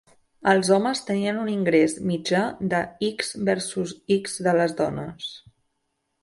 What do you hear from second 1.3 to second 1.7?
un